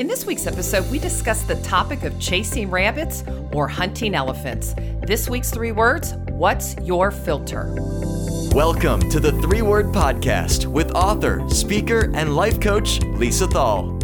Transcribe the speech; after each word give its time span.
In 0.00 0.06
this 0.06 0.24
week's 0.24 0.46
episode, 0.46 0.90
we 0.90 0.98
discuss 0.98 1.42
the 1.42 1.56
topic 1.56 2.04
of 2.04 2.18
chasing 2.18 2.70
rabbits 2.70 3.22
or 3.52 3.68
hunting 3.68 4.14
elephants. 4.14 4.74
This 5.06 5.28
week's 5.28 5.50
three 5.50 5.72
words 5.72 6.14
What's 6.30 6.74
your 6.78 7.10
filter? 7.10 7.74
Welcome 8.54 9.10
to 9.10 9.20
the 9.20 9.32
Three 9.42 9.60
Word 9.60 9.88
Podcast 9.88 10.64
with 10.64 10.90
author, 10.92 11.46
speaker, 11.50 12.10
and 12.14 12.34
life 12.34 12.58
coach 12.60 13.02
Lisa 13.02 13.46
Thal. 13.46 13.98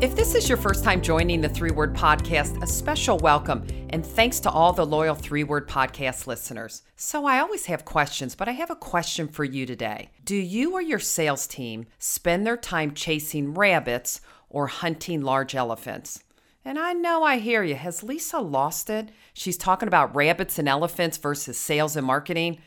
If 0.00 0.14
this 0.14 0.36
is 0.36 0.48
your 0.48 0.56
first 0.56 0.84
time 0.84 1.02
joining 1.02 1.40
the 1.40 1.48
Three 1.48 1.72
Word 1.72 1.96
Podcast, 1.96 2.62
a 2.62 2.66
special 2.68 3.18
welcome 3.18 3.66
and 3.90 4.06
thanks 4.06 4.38
to 4.40 4.50
all 4.50 4.72
the 4.72 4.86
loyal 4.86 5.16
Three 5.16 5.42
Word 5.42 5.66
Podcast 5.66 6.28
listeners. 6.28 6.82
So, 6.94 7.26
I 7.26 7.40
always 7.40 7.66
have 7.66 7.84
questions, 7.84 8.36
but 8.36 8.48
I 8.48 8.52
have 8.52 8.70
a 8.70 8.76
question 8.76 9.26
for 9.26 9.42
you 9.42 9.66
today. 9.66 10.10
Do 10.24 10.36
you 10.36 10.74
or 10.74 10.80
your 10.80 11.00
sales 11.00 11.48
team 11.48 11.86
spend 11.98 12.46
their 12.46 12.56
time 12.56 12.94
chasing 12.94 13.54
rabbits 13.54 14.20
or 14.50 14.66
hunting 14.66 15.22
large 15.22 15.54
elephants? 15.54 16.22
And 16.64 16.78
I 16.78 16.92
know 16.92 17.22
I 17.22 17.38
hear 17.38 17.62
you. 17.62 17.76
Has 17.76 18.02
Lisa 18.02 18.40
lost 18.40 18.90
it? 18.90 19.10
She's 19.32 19.56
talking 19.56 19.88
about 19.88 20.14
rabbits 20.14 20.58
and 20.58 20.68
elephants 20.68 21.16
versus 21.16 21.58
sales 21.58 21.96
and 21.96 22.06
marketing. 22.06 22.58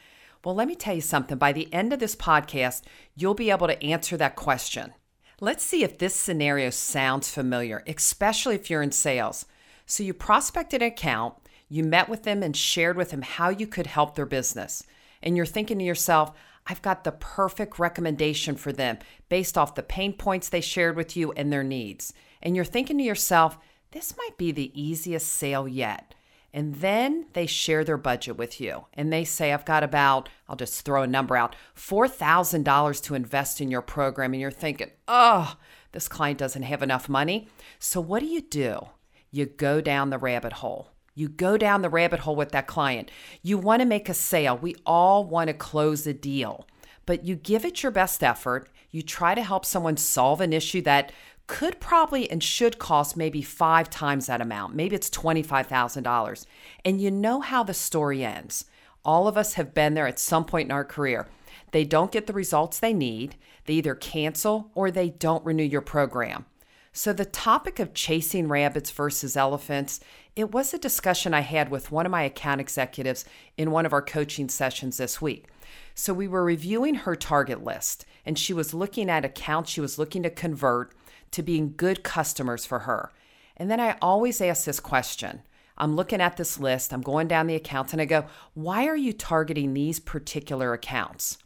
Well, 0.43 0.55
let 0.55 0.67
me 0.67 0.75
tell 0.75 0.95
you 0.95 1.01
something. 1.01 1.37
By 1.37 1.51
the 1.51 1.71
end 1.71 1.93
of 1.93 1.99
this 1.99 2.15
podcast, 2.15 2.81
you'll 3.15 3.35
be 3.35 3.51
able 3.51 3.67
to 3.67 3.83
answer 3.83 4.17
that 4.17 4.35
question. 4.35 4.93
Let's 5.39 5.63
see 5.63 5.83
if 5.83 5.97
this 5.97 6.15
scenario 6.15 6.69
sounds 6.71 7.29
familiar, 7.29 7.83
especially 7.85 8.55
if 8.55 8.69
you're 8.69 8.81
in 8.81 8.91
sales. 8.91 9.45
So, 9.85 10.03
you 10.03 10.13
prospected 10.13 10.81
an 10.81 10.87
account, 10.87 11.35
you 11.67 11.83
met 11.83 12.09
with 12.09 12.23
them 12.23 12.43
and 12.43 12.55
shared 12.55 12.97
with 12.97 13.11
them 13.11 13.21
how 13.21 13.49
you 13.49 13.67
could 13.67 13.87
help 13.87 14.15
their 14.15 14.25
business. 14.25 14.83
And 15.21 15.37
you're 15.37 15.45
thinking 15.45 15.79
to 15.79 15.85
yourself, 15.85 16.31
I've 16.67 16.81
got 16.81 17.03
the 17.03 17.11
perfect 17.11 17.79
recommendation 17.79 18.55
for 18.55 18.71
them 18.71 18.99
based 19.29 19.57
off 19.57 19.75
the 19.75 19.83
pain 19.83 20.13
points 20.13 20.49
they 20.49 20.61
shared 20.61 20.95
with 20.95 21.17
you 21.17 21.31
and 21.33 21.51
their 21.51 21.63
needs. 21.63 22.13
And 22.41 22.55
you're 22.55 22.65
thinking 22.65 22.97
to 22.97 23.03
yourself, 23.03 23.57
this 23.91 24.15
might 24.17 24.37
be 24.37 24.51
the 24.51 24.71
easiest 24.79 25.27
sale 25.27 25.67
yet. 25.67 26.13
And 26.53 26.75
then 26.75 27.27
they 27.33 27.45
share 27.45 27.83
their 27.83 27.97
budget 27.97 28.37
with 28.37 28.59
you 28.59 28.85
and 28.93 29.11
they 29.11 29.23
say, 29.23 29.53
I've 29.53 29.65
got 29.65 29.83
about, 29.83 30.27
I'll 30.49 30.55
just 30.55 30.83
throw 30.83 31.03
a 31.03 31.07
number 31.07 31.37
out, 31.37 31.55
$4,000 31.77 33.03
to 33.03 33.15
invest 33.15 33.61
in 33.61 33.71
your 33.71 33.81
program. 33.81 34.33
And 34.33 34.41
you're 34.41 34.51
thinking, 34.51 34.91
oh, 35.07 35.55
this 35.93 36.07
client 36.07 36.39
doesn't 36.39 36.63
have 36.63 36.83
enough 36.83 37.07
money. 37.07 37.47
So 37.79 38.01
what 38.01 38.19
do 38.19 38.25
you 38.25 38.41
do? 38.41 38.87
You 39.31 39.45
go 39.45 39.79
down 39.79 40.09
the 40.09 40.17
rabbit 40.17 40.53
hole. 40.53 40.89
You 41.13 41.27
go 41.27 41.57
down 41.57 41.81
the 41.81 41.89
rabbit 41.89 42.21
hole 42.21 42.35
with 42.35 42.51
that 42.51 42.67
client. 42.67 43.11
You 43.41 43.57
want 43.57 43.81
to 43.81 43.85
make 43.85 44.07
a 44.07 44.13
sale. 44.13 44.57
We 44.57 44.75
all 44.85 45.25
want 45.25 45.49
to 45.49 45.53
close 45.53 46.07
a 46.07 46.13
deal, 46.13 46.67
but 47.05 47.25
you 47.25 47.35
give 47.35 47.65
it 47.65 47.83
your 47.83 47.91
best 47.91 48.23
effort. 48.23 48.69
You 48.91 49.01
try 49.01 49.35
to 49.35 49.43
help 49.43 49.65
someone 49.65 49.97
solve 49.97 50.41
an 50.41 50.53
issue 50.53 50.81
that 50.83 51.11
could 51.47 51.81
probably 51.81 52.31
and 52.31 52.41
should 52.41 52.79
cost 52.79 53.17
maybe 53.17 53.41
five 53.41 53.89
times 53.89 54.27
that 54.27 54.39
amount. 54.39 54.73
Maybe 54.73 54.95
it's 54.95 55.09
$25,000. 55.09 56.45
And 56.85 57.01
you 57.01 57.11
know 57.11 57.41
how 57.41 57.63
the 57.63 57.73
story 57.73 58.23
ends. 58.23 58.65
All 59.03 59.27
of 59.27 59.35
us 59.35 59.55
have 59.55 59.73
been 59.73 59.93
there 59.93 60.07
at 60.07 60.19
some 60.19 60.45
point 60.45 60.67
in 60.67 60.71
our 60.71 60.85
career. 60.85 61.27
They 61.71 61.83
don't 61.83 62.11
get 62.11 62.27
the 62.27 62.33
results 62.33 62.79
they 62.79 62.93
need, 62.93 63.35
they 63.65 63.73
either 63.75 63.95
cancel 63.95 64.71
or 64.75 64.91
they 64.91 65.09
don't 65.09 65.45
renew 65.45 65.63
your 65.63 65.81
program. 65.81 66.45
So, 66.93 67.13
the 67.13 67.23
topic 67.23 67.79
of 67.79 67.93
chasing 67.93 68.49
rabbits 68.49 68.91
versus 68.91 69.37
elephants, 69.37 70.01
it 70.35 70.51
was 70.51 70.73
a 70.73 70.77
discussion 70.77 71.33
I 71.33 71.39
had 71.39 71.71
with 71.71 71.89
one 71.89 72.05
of 72.05 72.11
my 72.11 72.23
account 72.23 72.59
executives 72.59 73.23
in 73.57 73.71
one 73.71 73.85
of 73.85 73.93
our 73.93 74.01
coaching 74.01 74.49
sessions 74.49 74.97
this 74.97 75.21
week. 75.21 75.47
So, 75.95 76.13
we 76.13 76.27
were 76.27 76.43
reviewing 76.43 76.95
her 76.95 77.15
target 77.15 77.63
list, 77.63 78.05
and 78.25 78.37
she 78.37 78.51
was 78.51 78.73
looking 78.73 79.09
at 79.09 79.23
accounts 79.23 79.71
she 79.71 79.79
was 79.79 79.97
looking 79.97 80.21
to 80.23 80.29
convert 80.29 80.93
to 81.31 81.41
being 81.41 81.75
good 81.77 82.03
customers 82.03 82.65
for 82.65 82.79
her. 82.79 83.13
And 83.55 83.71
then 83.71 83.79
I 83.79 83.97
always 84.01 84.41
ask 84.41 84.65
this 84.65 84.81
question. 84.81 85.43
I'm 85.77 85.95
looking 85.95 86.19
at 86.19 86.35
this 86.35 86.59
list, 86.59 86.91
I'm 86.91 87.01
going 87.01 87.29
down 87.29 87.47
the 87.47 87.55
accounts, 87.55 87.93
and 87.93 88.01
I 88.01 88.05
go, 88.05 88.25
why 88.53 88.87
are 88.87 88.97
you 88.97 89.13
targeting 89.13 89.73
these 89.73 90.01
particular 90.01 90.73
accounts? 90.73 91.37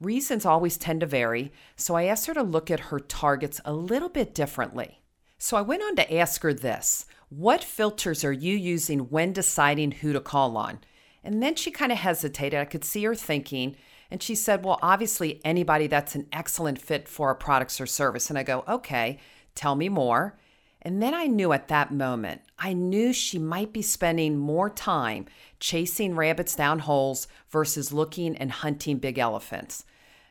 Reasons 0.00 0.46
always 0.46 0.76
tend 0.76 1.00
to 1.00 1.06
vary, 1.06 1.52
so 1.74 1.96
I 1.96 2.04
asked 2.04 2.26
her 2.26 2.34
to 2.34 2.42
look 2.42 2.70
at 2.70 2.80
her 2.80 3.00
targets 3.00 3.60
a 3.64 3.72
little 3.72 4.08
bit 4.08 4.32
differently. 4.32 5.00
So 5.38 5.56
I 5.56 5.62
went 5.62 5.82
on 5.82 5.96
to 5.96 6.14
ask 6.14 6.42
her 6.42 6.54
this 6.54 7.06
What 7.30 7.64
filters 7.64 8.24
are 8.24 8.32
you 8.32 8.56
using 8.56 9.10
when 9.10 9.32
deciding 9.32 9.92
who 9.92 10.12
to 10.12 10.20
call 10.20 10.56
on? 10.56 10.80
And 11.24 11.42
then 11.42 11.56
she 11.56 11.70
kind 11.70 11.90
of 11.90 11.98
hesitated. 11.98 12.60
I 12.60 12.64
could 12.64 12.84
see 12.84 13.04
her 13.04 13.14
thinking, 13.14 13.76
and 14.10 14.22
she 14.22 14.36
said, 14.36 14.64
Well, 14.64 14.78
obviously, 14.82 15.40
anybody 15.44 15.88
that's 15.88 16.14
an 16.14 16.28
excellent 16.32 16.80
fit 16.80 17.08
for 17.08 17.28
our 17.28 17.34
products 17.34 17.80
or 17.80 17.86
service. 17.86 18.30
And 18.30 18.38
I 18.38 18.44
go, 18.44 18.64
Okay, 18.68 19.18
tell 19.54 19.74
me 19.74 19.88
more. 19.88 20.38
And 20.82 21.02
then 21.02 21.14
I 21.14 21.26
knew 21.26 21.52
at 21.52 21.68
that 21.68 21.92
moment, 21.92 22.42
I 22.58 22.72
knew 22.72 23.12
she 23.12 23.38
might 23.38 23.72
be 23.72 23.82
spending 23.82 24.38
more 24.38 24.70
time 24.70 25.26
chasing 25.58 26.14
rabbits 26.14 26.54
down 26.54 26.80
holes 26.80 27.26
versus 27.50 27.92
looking 27.92 28.36
and 28.36 28.52
hunting 28.52 28.98
big 28.98 29.18
elephants. 29.18 29.84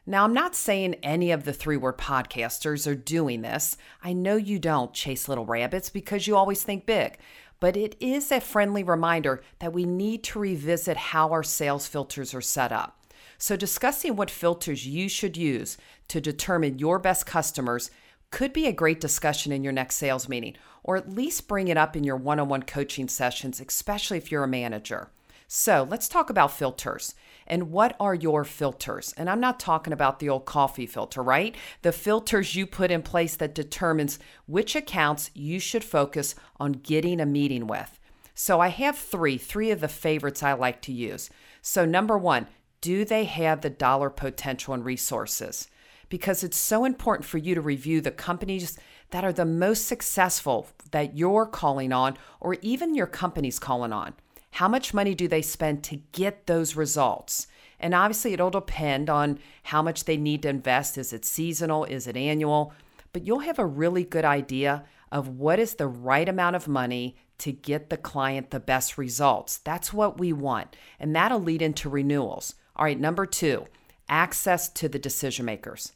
Now, 0.09 0.23
I'm 0.23 0.33
not 0.33 0.55
saying 0.55 0.95
any 1.03 1.31
of 1.31 1.43
the 1.43 1.51
three 1.51 1.75
word 1.75 1.97
podcasters 1.97 2.89
are 2.89 2.95
doing 2.95 3.41
this. 3.41 3.75
I 4.01 4.13
know 4.13 4.37
you 4.37 4.57
don't 4.57 4.93
chase 4.93 5.27
little 5.27 5.45
rabbits 5.45 5.89
because 5.89 6.27
you 6.27 6.37
always 6.37 6.63
think 6.63 6.85
big, 6.85 7.17
but 7.59 7.75
it 7.75 7.97
is 7.99 8.31
a 8.31 8.39
friendly 8.39 8.83
reminder 8.83 9.43
that 9.59 9.73
we 9.73 9.83
need 9.83 10.23
to 10.23 10.39
revisit 10.39 10.95
how 10.95 11.31
our 11.31 11.43
sales 11.43 11.87
filters 11.87 12.33
are 12.33 12.39
set 12.39 12.71
up. 12.71 13.05
So, 13.37 13.57
discussing 13.57 14.15
what 14.15 14.31
filters 14.31 14.87
you 14.87 15.09
should 15.09 15.35
use 15.35 15.77
to 16.07 16.21
determine 16.21 16.79
your 16.79 16.99
best 16.99 17.25
customers 17.25 17.91
could 18.31 18.53
be 18.53 18.67
a 18.67 18.73
great 18.73 18.99
discussion 18.99 19.51
in 19.51 19.63
your 19.63 19.73
next 19.73 19.95
sales 19.95 20.27
meeting, 20.27 20.55
or 20.83 20.97
at 20.97 21.09
least 21.09 21.47
bring 21.47 21.67
it 21.67 21.77
up 21.77 21.95
in 21.95 22.03
your 22.03 22.17
one 22.17 22.39
on 22.39 22.49
one 22.49 22.63
coaching 22.63 23.07
sessions, 23.07 23.59
especially 23.59 24.17
if 24.17 24.31
you're 24.31 24.43
a 24.43 24.47
manager. 24.47 25.09
So, 25.49 25.87
let's 25.89 26.09
talk 26.09 26.29
about 26.29 26.51
filters. 26.51 27.15
And 27.47 27.71
what 27.71 27.95
are 28.01 28.13
your 28.13 28.43
filters? 28.43 29.13
And 29.15 29.29
I'm 29.29 29.39
not 29.39 29.61
talking 29.61 29.93
about 29.93 30.19
the 30.19 30.27
old 30.27 30.43
coffee 30.43 30.85
filter, 30.85 31.23
right? 31.23 31.55
The 31.83 31.93
filters 31.93 32.55
you 32.55 32.67
put 32.67 32.91
in 32.91 33.01
place 33.01 33.37
that 33.37 33.55
determines 33.55 34.19
which 34.45 34.75
accounts 34.75 35.31
you 35.33 35.61
should 35.61 35.85
focus 35.85 36.35
on 36.59 36.73
getting 36.73 37.21
a 37.21 37.25
meeting 37.25 37.65
with. 37.65 37.97
So 38.35 38.59
I 38.59 38.67
have 38.67 38.97
three, 38.97 39.37
three 39.37 39.71
of 39.71 39.79
the 39.79 39.87
favorites 39.87 40.43
I 40.43 40.51
like 40.51 40.81
to 40.83 40.91
use. 40.91 41.29
So, 41.61 41.85
number 41.85 42.17
one, 42.17 42.47
do 42.81 43.05
they 43.05 43.25
have 43.25 43.61
the 43.61 43.69
dollar 43.69 44.09
potential 44.09 44.73
and 44.73 44.85
resources? 44.85 45.67
Because 46.09 46.43
it's 46.43 46.57
so 46.57 46.85
important 46.85 47.25
for 47.25 47.37
you 47.37 47.55
to 47.55 47.61
review 47.61 48.01
the 48.01 48.11
companies 48.11 48.77
that 49.09 49.23
are 49.23 49.33
the 49.33 49.45
most 49.45 49.87
successful 49.87 50.67
that 50.91 51.17
you're 51.17 51.45
calling 51.45 51.91
on, 51.91 52.17
or 52.39 52.55
even 52.61 52.95
your 52.95 53.07
company's 53.07 53.59
calling 53.59 53.93
on. 53.93 54.13
How 54.51 54.67
much 54.67 54.93
money 54.93 55.15
do 55.15 55.27
they 55.27 55.41
spend 55.41 55.83
to 55.85 56.01
get 56.11 56.47
those 56.47 56.75
results? 56.75 57.47
And 57.79 57.93
obviously, 57.93 58.33
it'll 58.33 58.49
depend 58.49 59.09
on 59.09 59.39
how 59.63 59.81
much 59.81 60.05
they 60.05 60.17
need 60.17 60.41
to 60.43 60.49
invest. 60.49 60.97
Is 60.97 61.13
it 61.13 61.25
seasonal? 61.25 61.83
Is 61.85 62.07
it 62.07 62.17
annual? 62.17 62.73
But 63.13 63.25
you'll 63.25 63.39
have 63.39 63.59
a 63.59 63.65
really 63.65 64.03
good 64.03 64.25
idea 64.25 64.85
of 65.11 65.27
what 65.27 65.59
is 65.59 65.75
the 65.75 65.87
right 65.87 66.27
amount 66.27 66.55
of 66.55 66.67
money 66.67 67.15
to 67.39 67.51
get 67.51 67.89
the 67.89 67.97
client 67.97 68.49
the 68.49 68.59
best 68.59 68.97
results. 68.97 69.59
That's 69.59 69.93
what 69.93 70.19
we 70.19 70.33
want. 70.33 70.75
And 70.99 71.15
that'll 71.15 71.39
lead 71.39 71.61
into 71.61 71.89
renewals. 71.89 72.55
All 72.77 72.85
right, 72.85 72.99
number 72.99 73.25
two, 73.25 73.65
access 74.07 74.69
to 74.69 74.87
the 74.87 74.99
decision 74.99 75.45
makers. 75.45 75.93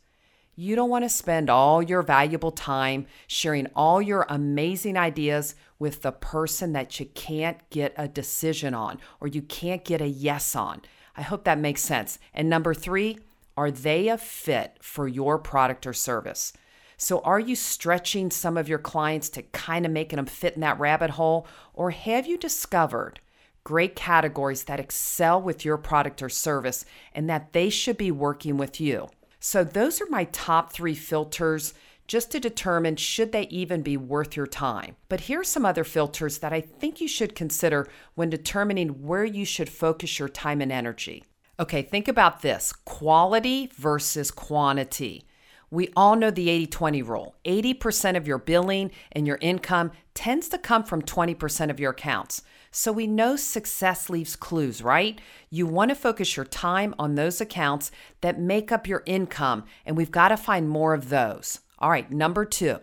You 0.56 0.76
don't 0.76 0.90
want 0.90 1.06
to 1.06 1.10
spend 1.10 1.48
all 1.48 1.84
your 1.84 2.02
valuable 2.02 2.52
time 2.52 3.06
sharing 3.28 3.68
all 3.76 4.02
your 4.02 4.26
amazing 4.28 4.98
ideas 4.98 5.54
with 5.78 6.02
the 6.02 6.12
person 6.12 6.74
that 6.74 7.00
you 7.00 7.06
can't 7.06 7.58
get 7.70 7.94
a 7.98 8.08
decision 8.08 8.74
on 8.74 9.00
or 9.20 9.28
you 9.28 9.44
can't 9.44 9.86
get 9.86 10.02
a 10.02 10.08
yes 10.08 10.56
on. 10.56 10.82
I 11.16 11.22
hope 11.22 11.44
that 11.44 11.60
makes 11.60 11.82
sense. 11.82 12.18
And 12.34 12.50
number 12.50 12.74
three, 12.74 13.20
are 13.56 13.70
they 13.70 14.08
a 14.08 14.18
fit 14.18 14.78
for 14.82 15.08
your 15.08 15.38
product 15.38 15.86
or 15.86 15.94
service? 15.94 16.52
So, 16.98 17.20
are 17.20 17.40
you 17.40 17.56
stretching 17.56 18.32
some 18.32 18.58
of 18.58 18.70
your 18.70 18.80
clients 18.80 19.30
to 19.30 19.42
kind 19.42 19.86
of 19.86 19.92
making 19.92 20.18
them 20.18 20.26
fit 20.26 20.56
in 20.56 20.62
that 20.62 20.80
rabbit 20.80 21.12
hole? 21.12 21.48
Or 21.74 21.92
have 21.92 22.28
you 22.28 22.38
discovered 22.38 23.20
great 23.64 23.96
categories 23.96 24.64
that 24.64 24.80
excel 24.80 25.42
with 25.42 25.64
your 25.64 25.78
product 25.78 26.22
or 26.22 26.30
service 26.30 26.86
and 27.14 27.30
that 27.30 27.54
they 27.54 27.70
should 27.70 27.98
be 27.98 28.12
working 28.12 28.58
with 28.58 28.80
you. 28.80 29.10
So, 29.40 29.64
those 29.64 30.02
are 30.02 30.08
my 30.10 30.26
top 30.26 30.72
three 30.72 30.96
filters 30.96 31.74
just 32.08 32.30
to 32.32 32.40
determine 32.40 32.96
should 32.98 33.32
they 33.32 33.44
even 33.44 33.82
be 33.82 33.96
worth 33.96 34.36
your 34.36 34.46
time. 34.46 34.98
But 35.08 35.22
here's 35.22 35.48
some 35.48 35.66
other 35.66 35.86
filters 35.86 36.40
that 36.40 36.52
I 36.52 36.60
think 36.60 37.00
you 37.00 37.08
should 37.08 37.36
consider 37.36 37.88
when 38.16 38.30
determining 38.30 39.06
where 39.06 39.24
you 39.24 39.46
should 39.46 39.70
focus 39.70 40.20
your 40.20 40.28
time 40.28 40.60
and 40.62 40.72
energy. 40.72 41.24
Okay, 41.60 41.82
think 41.82 42.08
about 42.08 42.42
this 42.42 42.74
quality 42.74 43.70
versus 43.78 44.30
quantity. 44.30 45.26
We 45.70 45.88
all 45.96 46.18
know 46.18 46.32
the 46.32 46.50
80 46.50 46.68
20 46.68 47.02
rule 47.02 47.36
80% 47.46 48.18
of 48.18 48.28
your 48.28 48.40
billing 48.40 48.92
and 49.14 49.26
your 49.26 49.38
income 49.40 49.92
tends 50.14 50.50
to 50.50 50.58
come 50.58 50.84
from 50.84 51.02
20% 51.02 51.70
of 51.70 51.80
your 51.80 51.92
accounts. 51.92 52.44
So 52.72 52.92
we 52.92 53.06
know 53.06 53.36
success 53.36 54.10
leaves 54.10 54.36
clues, 54.36 54.82
right? 54.82 55.20
You 55.50 55.68
want 55.68 55.90
to 55.90 55.96
focus 55.96 56.36
your 56.36 56.46
time 56.46 56.96
on 56.98 57.16
those 57.16 57.42
accounts 57.42 57.92
that 58.22 58.40
make 58.40 58.72
up 58.72 58.88
your 58.88 59.04
income, 59.06 59.66
and 59.86 59.98
we've 59.98 60.12
got 60.12 60.30
to 60.30 60.38
find 60.38 60.70
more 60.70 60.94
of 60.94 61.10
those. 61.10 61.60
All 61.80 61.92
right, 61.92 62.10
number 62.10 62.46
two, 62.46 62.80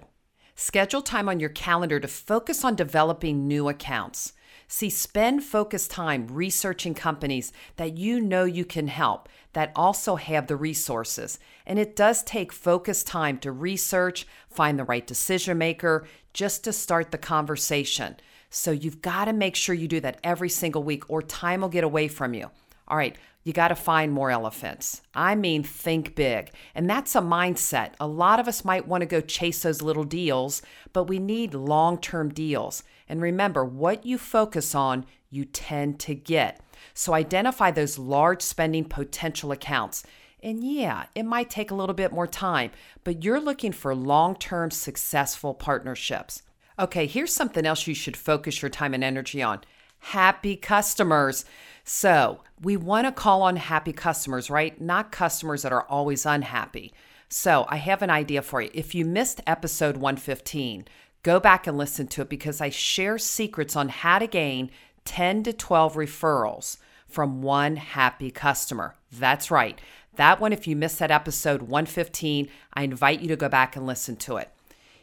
Schedule 0.60 1.02
time 1.02 1.28
on 1.28 1.38
your 1.38 1.50
calendar 1.50 2.00
to 2.00 2.08
focus 2.08 2.64
on 2.64 2.74
developing 2.74 3.46
new 3.46 3.68
accounts. 3.68 4.32
See, 4.66 4.90
spend 4.90 5.44
focused 5.44 5.92
time 5.92 6.26
researching 6.26 6.94
companies 6.94 7.52
that 7.76 7.96
you 7.96 8.18
know 8.18 8.42
you 8.42 8.64
can 8.64 8.88
help 8.88 9.28
that 9.52 9.70
also 9.76 10.16
have 10.16 10.48
the 10.48 10.56
resources. 10.56 11.38
And 11.64 11.78
it 11.78 11.94
does 11.94 12.24
take 12.24 12.52
focused 12.52 13.06
time 13.06 13.38
to 13.38 13.52
research, 13.52 14.26
find 14.50 14.76
the 14.76 14.84
right 14.84 15.06
decision 15.06 15.58
maker, 15.58 16.08
just 16.32 16.64
to 16.64 16.72
start 16.72 17.12
the 17.12 17.18
conversation. 17.18 18.16
So 18.50 18.70
you've 18.70 19.02
got 19.02 19.26
to 19.26 19.32
make 19.32 19.56
sure 19.56 19.74
you 19.74 19.88
do 19.88 20.00
that 20.00 20.18
every 20.24 20.48
single 20.48 20.82
week, 20.82 21.08
or 21.10 21.22
time 21.22 21.60
will 21.60 21.68
get 21.68 21.84
away 21.84 22.08
from 22.08 22.34
you. 22.34 22.50
All 22.86 22.96
right, 22.96 23.16
you 23.44 23.52
got 23.52 23.68
to 23.68 23.74
find 23.74 24.12
more 24.12 24.30
elephants. 24.30 25.02
I 25.14 25.34
mean, 25.34 25.62
think 25.62 26.14
big. 26.14 26.50
And 26.74 26.88
that's 26.88 27.14
a 27.14 27.20
mindset. 27.20 27.92
A 28.00 28.06
lot 28.06 28.40
of 28.40 28.48
us 28.48 28.64
might 28.64 28.88
want 28.88 29.02
to 29.02 29.06
go 29.06 29.20
chase 29.20 29.62
those 29.62 29.82
little 29.82 30.04
deals, 30.04 30.62
but 30.92 31.04
we 31.04 31.18
need 31.18 31.54
long 31.54 31.98
term 31.98 32.30
deals. 32.30 32.82
And 33.08 33.20
remember, 33.20 33.64
what 33.64 34.04
you 34.06 34.18
focus 34.18 34.74
on, 34.74 35.06
you 35.30 35.44
tend 35.44 35.98
to 36.00 36.14
get. 36.14 36.60
So 36.94 37.14
identify 37.14 37.70
those 37.70 37.98
large 37.98 38.42
spending 38.42 38.84
potential 38.84 39.52
accounts. 39.52 40.04
And 40.42 40.62
yeah, 40.62 41.06
it 41.14 41.24
might 41.24 41.50
take 41.50 41.70
a 41.70 41.74
little 41.74 41.94
bit 41.94 42.12
more 42.12 42.26
time, 42.26 42.70
but 43.02 43.24
you're 43.24 43.40
looking 43.40 43.72
for 43.72 43.94
long 43.94 44.36
term 44.36 44.70
successful 44.70 45.52
partnerships. 45.52 46.42
Okay, 46.80 47.06
here's 47.06 47.34
something 47.34 47.66
else 47.66 47.88
you 47.88 47.94
should 47.94 48.16
focus 48.16 48.62
your 48.62 48.68
time 48.68 48.94
and 48.94 49.02
energy 49.02 49.42
on 49.42 49.62
happy 49.98 50.54
customers. 50.54 51.44
So, 51.82 52.42
we 52.62 52.76
want 52.76 53.06
to 53.08 53.12
call 53.12 53.42
on 53.42 53.56
happy 53.56 53.92
customers, 53.92 54.48
right? 54.48 54.80
Not 54.80 55.10
customers 55.10 55.62
that 55.62 55.72
are 55.72 55.82
always 55.88 56.24
unhappy. 56.24 56.92
So, 57.28 57.66
I 57.68 57.76
have 57.76 58.00
an 58.02 58.10
idea 58.10 58.42
for 58.42 58.62
you. 58.62 58.70
If 58.72 58.94
you 58.94 59.04
missed 59.04 59.40
episode 59.44 59.96
115, 59.96 60.86
go 61.24 61.40
back 61.40 61.66
and 61.66 61.76
listen 61.76 62.06
to 62.08 62.22
it 62.22 62.28
because 62.28 62.60
I 62.60 62.70
share 62.70 63.18
secrets 63.18 63.74
on 63.74 63.88
how 63.88 64.20
to 64.20 64.28
gain 64.28 64.70
10 65.04 65.42
to 65.44 65.52
12 65.52 65.94
referrals 65.94 66.76
from 67.08 67.42
one 67.42 67.74
happy 67.74 68.30
customer. 68.30 68.94
That's 69.10 69.50
right. 69.50 69.80
That 70.14 70.40
one, 70.40 70.52
if 70.52 70.68
you 70.68 70.76
missed 70.76 71.00
that 71.00 71.10
episode 71.10 71.62
115, 71.62 72.48
I 72.74 72.82
invite 72.84 73.20
you 73.20 73.28
to 73.28 73.36
go 73.36 73.48
back 73.48 73.74
and 73.74 73.84
listen 73.84 74.14
to 74.16 74.36
it. 74.36 74.50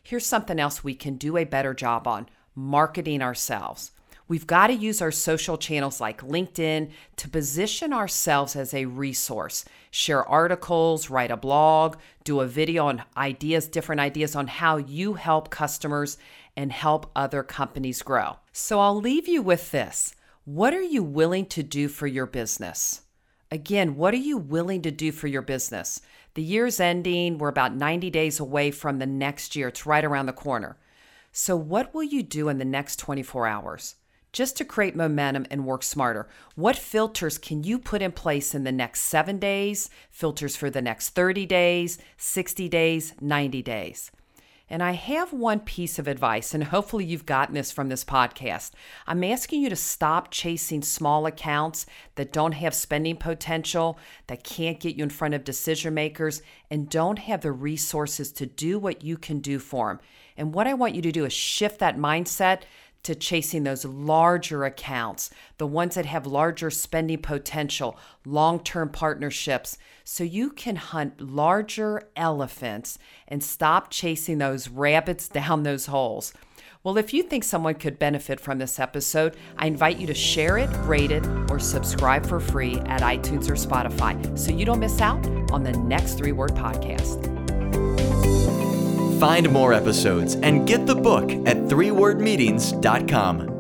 Here's 0.07 0.27
something 0.27 0.59
else 0.59 0.83
we 0.83 0.93
can 0.93 1.15
do 1.15 1.35
a 1.35 1.45
better 1.45 1.73
job 1.73 2.07
on 2.07 2.29
marketing 2.53 3.23
ourselves. 3.23 3.89
We've 4.27 4.45
got 4.45 4.67
to 4.67 4.73
use 4.73 5.01
our 5.01 5.09
social 5.09 5.57
channels 5.57 5.99
like 5.99 6.21
LinkedIn 6.21 6.91
to 7.15 7.27
position 7.27 7.91
ourselves 7.91 8.55
as 8.55 8.75
a 8.75 8.85
resource. 8.85 9.65
Share 9.89 10.23
articles, 10.23 11.09
write 11.09 11.31
a 11.31 11.37
blog, 11.37 11.97
do 12.23 12.41
a 12.41 12.45
video 12.45 12.85
on 12.85 13.01
ideas, 13.17 13.67
different 13.67 13.99
ideas 13.99 14.35
on 14.35 14.45
how 14.45 14.77
you 14.77 15.15
help 15.15 15.49
customers 15.49 16.19
and 16.55 16.71
help 16.71 17.09
other 17.15 17.41
companies 17.41 18.03
grow. 18.03 18.37
So 18.51 18.79
I'll 18.79 19.01
leave 19.01 19.27
you 19.27 19.41
with 19.41 19.71
this. 19.71 20.13
What 20.43 20.75
are 20.75 20.83
you 20.83 21.01
willing 21.01 21.47
to 21.47 21.63
do 21.63 21.87
for 21.87 22.05
your 22.05 22.27
business? 22.27 23.01
Again, 23.55 23.95
what 23.95 24.13
are 24.13 24.17
you 24.17 24.37
willing 24.37 24.81
to 24.81 24.91
do 24.91 25.13
for 25.13 25.27
your 25.27 25.41
business? 25.41 26.01
The 26.33 26.41
year's 26.41 26.81
ending. 26.81 27.37
We're 27.37 27.47
about 27.47 27.73
90 27.73 28.09
days 28.09 28.37
away 28.37 28.69
from 28.69 28.99
the 28.99 29.05
next 29.05 29.55
year. 29.55 29.69
It's 29.69 29.85
right 29.85 30.03
around 30.03 30.25
the 30.25 30.33
corner. 30.33 30.75
So, 31.31 31.55
what 31.55 31.93
will 31.93 32.03
you 32.03 32.21
do 32.21 32.49
in 32.49 32.57
the 32.57 32.65
next 32.65 32.99
24 32.99 33.47
hours? 33.47 33.95
just 34.33 34.57
to 34.57 34.65
create 34.65 34.97
momentum 34.97 35.45
and 35.49 35.65
work 35.65 35.81
smarter. 35.81 36.27
What 36.55 36.75
filters 36.75 37.37
can 37.37 37.63
you 37.63 37.79
put 37.79 38.01
in 38.01 38.11
place 38.11 38.53
in 38.53 38.65
the 38.65 38.71
next 38.73 39.03
seven 39.03 39.39
days, 39.39 39.89
filters 40.11 40.57
for 40.57 40.69
the 40.69 40.81
next 40.81 41.11
30 41.11 41.45
days, 41.45 41.97
60 42.17 42.67
days, 42.67 43.13
90 43.21 43.61
days? 43.61 44.11
And 44.69 44.81
I 44.81 44.93
have 44.93 45.31
one 45.31 45.59
piece 45.59 45.99
of 45.99 46.07
advice, 46.07 46.53
and 46.53 46.63
hopefully 46.63 47.05
you've 47.05 47.27
gotten 47.27 47.53
this 47.53 47.71
from 47.71 47.89
this 47.89 48.03
podcast. 48.03 48.71
I'm 49.05 49.23
asking 49.23 49.61
you 49.61 49.69
to 49.69 49.75
stop 49.75 50.31
chasing 50.31 50.81
small 50.81 51.27
accounts 51.27 51.85
that 52.15 52.33
don't 52.33 52.53
have 52.53 52.73
spending 52.73 53.17
potential, 53.17 53.99
that 54.25 54.43
can't 54.43 54.79
get 54.79 54.95
you 54.95 55.03
in 55.03 55.11
front 55.11 55.35
of 55.35 55.43
decision 55.43 55.93
makers, 55.93 56.41
and 56.71 56.89
don't 56.89 57.19
have 57.19 57.41
the 57.41 57.51
resources 57.51 58.31
to 58.33 58.47
do 58.47 58.79
what 58.79 59.03
you 59.03 59.17
can 59.17 59.39
do 59.39 59.59
for 59.59 59.89
them. 59.89 59.99
And 60.35 60.53
what 60.53 60.67
I 60.67 60.73
want 60.73 60.95
you 60.95 61.01
to 61.03 61.11
do 61.11 61.25
is 61.25 61.33
shift 61.33 61.79
that 61.79 61.97
mindset 61.97 62.61
to 63.05 63.15
chasing 63.15 63.63
those 63.63 63.85
larger 63.85 64.65
accounts, 64.65 65.29
the 65.57 65.67
ones 65.67 65.95
that 65.95 66.05
have 66.05 66.25
larger 66.25 66.69
spending 66.69 67.19
potential, 67.19 67.97
long 68.25 68.59
term 68.59 68.89
partnerships, 68.89 69.77
so 70.03 70.23
you 70.23 70.49
can 70.49 70.75
hunt 70.75 71.21
larger 71.21 72.09
elephants 72.15 72.97
and 73.27 73.43
stop 73.43 73.89
chasing 73.89 74.37
those 74.37 74.69
rabbits 74.69 75.27
down 75.39 75.63
those 75.63 75.87
holes. 75.87 76.33
Well, 76.83 76.99
if 76.99 77.15
you 77.15 77.23
think 77.23 77.43
someone 77.43 77.73
could 77.75 77.97
benefit 77.97 78.39
from 78.39 78.59
this 78.59 78.79
episode, 78.79 79.37
I 79.57 79.65
invite 79.65 79.97
you 79.97 80.05
to 80.05 80.13
share 80.13 80.59
it, 80.59 80.69
rate 80.83 81.09
it, 81.09 81.25
or 81.49 81.57
subscribe 81.57 82.27
for 82.27 82.39
free 82.39 82.77
at 82.85 83.01
iTunes 83.01 83.49
or 83.49 83.55
Spotify 83.55 84.37
so 84.37 84.51
you 84.51 84.65
don't 84.65 84.79
miss 84.79 85.01
out 85.01 85.25
on 85.51 85.63
the 85.63 85.71
next 85.71 86.13
three 86.13 86.31
word 86.31 86.51
podcast. 86.51 87.34
Find 89.25 89.49
more 89.49 89.73
episodes 89.73 90.35
and 90.35 90.67
get 90.67 90.85
the 90.85 90.93
book 90.93 91.31
at 91.47 91.57
threewordmeetings.com. 91.57 93.54